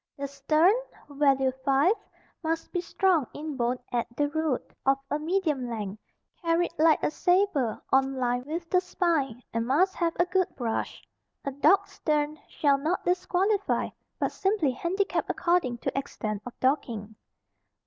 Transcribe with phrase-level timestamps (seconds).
[0.17, 0.73] The stern
[1.11, 1.93] (value 5)
[2.41, 6.01] must be strong in bone at the root, of a medium length,
[6.41, 11.03] carried like a sabre on line with the spine and must have a good brush.
[11.45, 17.15] A docked stern shall not disqualify, but simply handicap according to extent of docking.